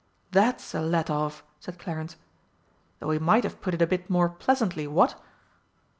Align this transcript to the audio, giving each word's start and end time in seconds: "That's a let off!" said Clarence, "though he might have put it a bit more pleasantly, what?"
"That's 0.31 0.73
a 0.73 0.81
let 0.81 1.11
off!" 1.11 1.43
said 1.59 1.77
Clarence, 1.77 2.15
"though 2.97 3.11
he 3.11 3.19
might 3.19 3.43
have 3.43 3.61
put 3.61 3.75
it 3.75 3.83
a 3.83 3.85
bit 3.85 4.09
more 4.09 4.29
pleasantly, 4.29 4.87
what?" 4.87 5.13